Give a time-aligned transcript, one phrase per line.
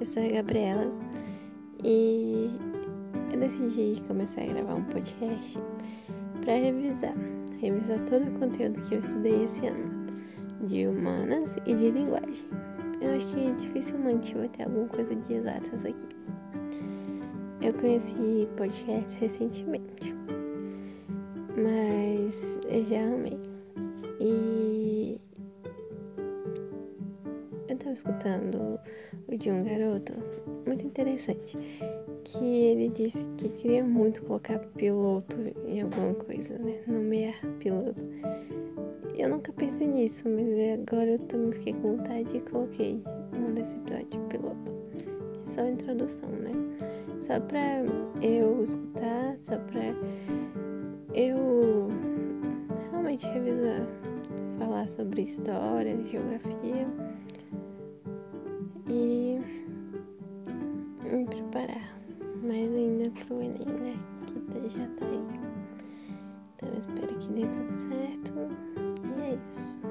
[0.00, 0.92] eu sou a Gabriela
[1.84, 2.50] e
[3.32, 5.60] eu decidi começar a gravar um podcast
[6.40, 7.14] para revisar,
[7.60, 10.08] revisar todo o conteúdo que eu estudei esse ano,
[10.62, 12.48] de humanas e de linguagem.
[13.00, 16.08] Eu acho que dificilmente vai ter alguma coisa de exatas aqui.
[17.62, 20.16] Eu conheci podcasts recentemente,
[21.56, 23.38] mas eu já amei.
[24.18, 24.65] E
[27.76, 28.80] eu tava escutando
[29.28, 30.14] o de um garoto
[30.66, 31.58] muito interessante
[32.24, 36.80] que ele disse que queria muito colocar piloto em alguma coisa, né?
[36.86, 38.00] Nomear piloto.
[39.14, 43.02] Eu nunca pensei nisso, mas agora eu também fiquei com vontade e coloquei
[43.32, 44.72] no desse episódio piloto.
[45.46, 46.52] Só introdução, né?
[47.20, 47.82] Só pra
[48.22, 49.82] eu escutar, só pra
[51.14, 51.88] eu
[52.90, 53.86] realmente revisar,
[54.58, 56.86] falar sobre história, geografia
[61.46, 61.96] preparar
[62.42, 63.96] mais ainda pro Enem, né?
[64.26, 65.24] Que já tá aí.
[66.56, 68.34] Então espero que dê tudo certo.
[69.04, 69.85] E é isso.